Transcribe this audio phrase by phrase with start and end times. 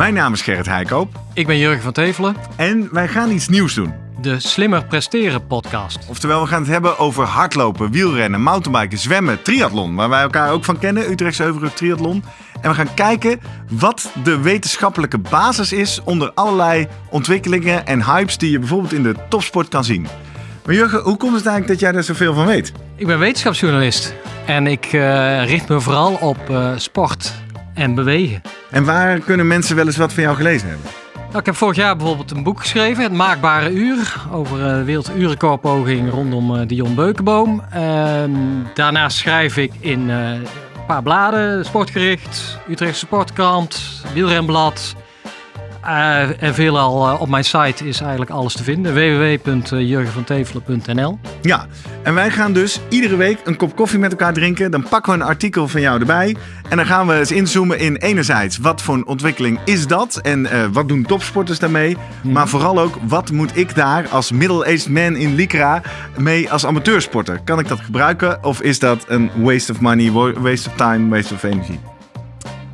[0.00, 3.74] Mijn naam is Gerrit Heikoop Ik ben Jurgen van Tevelen, en wij gaan iets nieuws
[3.74, 3.92] doen.
[4.20, 5.98] de Slimmer Presteren podcast.
[6.08, 9.94] Oftewel, we gaan het hebben over hardlopen, wielrennen, mountainbiken, zwemmen, triathlon.
[9.94, 12.24] Waar wij elkaar ook van kennen, Utrechtse Heuvelrug Triathlon.
[12.60, 13.40] En we gaan kijken
[13.70, 19.14] wat de wetenschappelijke basis is onder allerlei ontwikkelingen en hypes die je bijvoorbeeld in de
[19.28, 20.06] topsport kan zien.
[20.64, 22.72] Maar Jurgen, hoe komt het eigenlijk dat jij er zoveel van weet?
[22.96, 24.14] Ik ben wetenschapsjournalist
[24.46, 27.32] en ik eh, richt me vooral op eh, sport
[27.74, 28.42] en bewegen.
[28.70, 30.86] En waar kunnen mensen wel eens wat van jou gelezen hebben?
[31.26, 36.10] Nou, ik heb vorig jaar bijvoorbeeld een boek geschreven, Het Maakbare Uur, over eh werelduurrecordpoging
[36.10, 37.62] rondom eh Dion Beukenboom.
[37.72, 38.30] Ehm,
[38.74, 44.94] daarnaast schrijf ik in eh, een paar bladen, Sportgericht, Utrechtse Sportkrant, Wielrenblad.
[45.82, 51.18] Eh, en veelal eh, op mijn site is eigenlijk alles te vinden, www.jurgenvantevelen.nl.
[51.42, 51.66] Ja,
[52.02, 54.70] en wij gaan dus iedere week een kop koffie met elkaar drinken.
[54.70, 56.36] Dan pakken we een artikel van jou erbij.
[56.68, 60.46] En dan gaan we eens inzoomen in enerzijds wat voor een ontwikkeling is dat en
[60.46, 61.96] eh, wat doen topsporters daarmee.
[62.22, 65.82] Maar vooral ook wat moet ik daar als middle-aged man in Lycra
[66.18, 67.40] mee als amateursporter?
[67.44, 71.08] Kan ik dat gebruiken of is dat een waste of money, wa- waste of time,
[71.16, 71.80] waste of energie?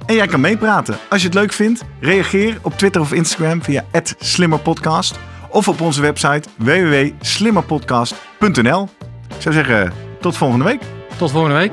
[0.06, 0.96] En jij kan meepraten.
[1.10, 3.84] Als je het leuk vindt, reageer op Twitter of Instagram via
[4.18, 5.18] @slimmerpodcast
[5.50, 8.88] of op onze website www.slimmerpodcast.nl.
[9.36, 10.80] Ik zou zeggen, tot volgende week.
[11.16, 11.72] Tot volgende week.